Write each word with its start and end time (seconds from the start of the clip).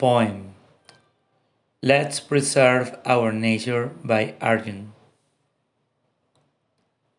Poem 0.00 0.54
Let's 1.82 2.20
Preserve 2.20 2.96
Our 3.04 3.32
Nature 3.32 3.90
by 4.02 4.32
Arjun. 4.40 4.92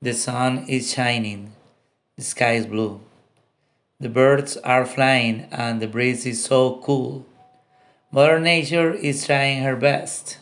The 0.02 0.16
sun 0.16 0.66
is 0.68 0.91
shining, 0.91 1.54
the 2.18 2.23
sky 2.23 2.54
is 2.54 2.66
blue, 2.66 3.02
the 4.00 4.09
birds 4.09 4.57
are 4.57 4.88
flying, 4.88 5.46
and 5.52 5.80
the 5.80 5.86
breeze 5.86 6.25
is 6.25 6.44
so 6.44 6.82
cool. 6.84 7.23
Mother 8.12 8.39
Nature 8.39 8.95
is 8.95 9.27
trying 9.27 9.61
her 9.61 9.75
best 9.75 10.39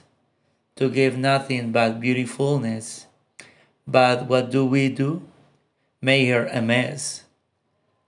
to 0.77 0.89
give 0.89 1.17
nothing 1.17 1.73
but 1.73 1.99
beautifulness. 1.99 3.05
But 3.85 4.27
what 4.27 4.49
do 4.49 4.65
we 4.65 4.87
do? 4.87 5.23
Make 6.01 6.29
her 6.29 6.45
a 6.45 6.61
mess. 6.61 7.25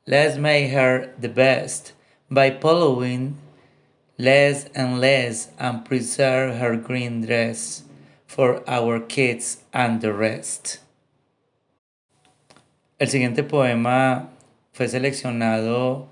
Let's 0.08 0.38
make 0.38 0.72
her 0.72 1.14
the 1.20 1.28
best 1.28 1.92
by 2.30 2.50
following 2.52 3.36
less 4.18 4.70
and 4.76 5.00
less 5.00 5.50
and 5.58 5.84
preserve 5.86 6.58
her 6.58 6.78
green 6.78 7.22
dress 7.22 7.84
for 8.28 8.64
our 8.68 9.00
kids 9.08 9.64
and 9.74 10.02
the 10.02 10.14
rest. 10.14 10.80
El 13.00 13.08
siguiente 13.10 13.44
poema 13.44 14.30
fue 14.74 14.88
seleccionado 14.88 16.08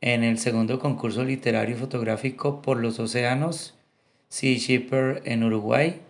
en 0.00 0.24
el 0.24 0.38
segundo 0.38 0.78
concurso 0.78 1.24
literario 1.24 1.76
y 1.76 1.78
fotográfico 1.78 2.62
por 2.62 2.78
los 2.78 2.98
océanos 2.98 3.74
Sea 4.28 4.56
Shipper 4.56 5.22
en 5.24 5.42
Uruguay 5.42 6.00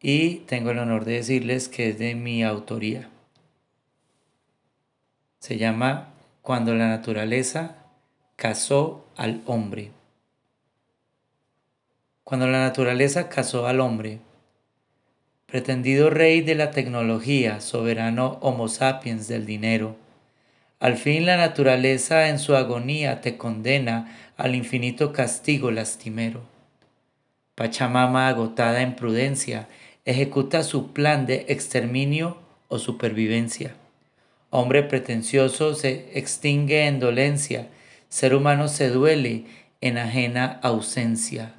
y 0.00 0.36
tengo 0.46 0.70
el 0.70 0.78
honor 0.78 1.04
de 1.04 1.12
decirles 1.12 1.68
que 1.68 1.90
es 1.90 1.98
de 1.98 2.14
mi 2.14 2.42
autoría. 2.42 3.10
Se 5.38 5.58
llama 5.58 6.14
Cuando 6.40 6.74
la 6.74 6.88
naturaleza 6.88 7.76
casó 8.36 9.06
al 9.16 9.42
hombre. 9.46 9.95
Cuando 12.26 12.48
la 12.48 12.58
naturaleza 12.58 13.28
casó 13.28 13.68
al 13.68 13.78
hombre, 13.78 14.18
pretendido 15.46 16.10
rey 16.10 16.40
de 16.40 16.56
la 16.56 16.72
tecnología, 16.72 17.60
soberano 17.60 18.38
Homo 18.40 18.66
sapiens 18.66 19.28
del 19.28 19.46
dinero, 19.46 19.94
al 20.80 20.96
fin 20.96 21.24
la 21.24 21.36
naturaleza 21.36 22.28
en 22.28 22.40
su 22.40 22.56
agonía 22.56 23.20
te 23.20 23.36
condena 23.36 24.32
al 24.36 24.56
infinito 24.56 25.12
castigo 25.12 25.70
lastimero. 25.70 26.42
Pachamama 27.54 28.26
agotada 28.26 28.82
en 28.82 28.96
prudencia 28.96 29.68
ejecuta 30.04 30.64
su 30.64 30.92
plan 30.92 31.26
de 31.26 31.46
exterminio 31.46 32.38
o 32.66 32.80
supervivencia. 32.80 33.76
Hombre 34.50 34.82
pretencioso 34.82 35.76
se 35.76 36.10
extingue 36.18 36.88
en 36.88 36.98
dolencia, 36.98 37.68
ser 38.08 38.34
humano 38.34 38.66
se 38.66 38.88
duele 38.88 39.44
en 39.80 39.96
ajena 39.96 40.58
ausencia. 40.64 41.54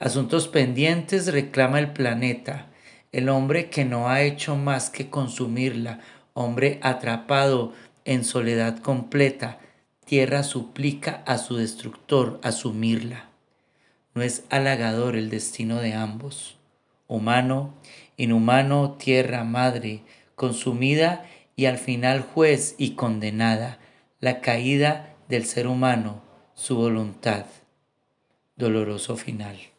Asuntos 0.00 0.48
pendientes 0.48 1.32
reclama 1.32 1.78
el 1.78 1.92
planeta, 1.92 2.66
el 3.12 3.28
hombre 3.28 3.70
que 3.70 3.84
no 3.84 4.08
ha 4.08 4.22
hecho 4.22 4.56
más 4.56 4.90
que 4.90 5.08
consumirla, 5.08 6.00
hombre 6.32 6.80
atrapado 6.82 7.72
en 8.04 8.24
soledad 8.24 8.78
completa, 8.80 9.60
tierra 10.04 10.42
suplica 10.42 11.22
a 11.26 11.38
su 11.38 11.56
destructor 11.56 12.40
asumirla. 12.42 13.30
No 14.14 14.22
es 14.22 14.44
halagador 14.50 15.14
el 15.16 15.30
destino 15.30 15.80
de 15.80 15.94
ambos, 15.94 16.56
humano, 17.06 17.74
inhumano, 18.16 18.96
tierra 18.98 19.44
madre, 19.44 20.02
consumida 20.34 21.24
y 21.54 21.66
al 21.66 21.78
final 21.78 22.22
juez 22.22 22.74
y 22.78 22.90
condenada, 22.96 23.78
la 24.18 24.40
caída 24.40 25.14
del 25.28 25.44
ser 25.44 25.68
humano, 25.68 26.22
su 26.54 26.76
voluntad, 26.76 27.46
doloroso 28.56 29.16
final. 29.16 29.73